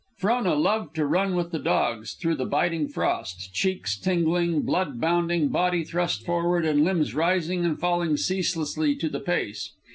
[0.17, 5.49] Frona loved to run with the dogs through the biting frost, cheeks tingling, blood bounding,
[5.49, 9.73] body thrust forward, and limbs rising and falling ceaselessly to the pace.